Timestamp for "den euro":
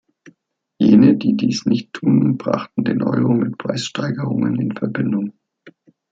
2.85-3.33